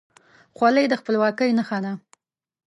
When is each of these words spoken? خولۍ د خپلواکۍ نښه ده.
خولۍ 0.55 0.85
د 0.89 0.93
خپلواکۍ 1.01 1.49
نښه 1.57 1.79
ده. 1.83 1.93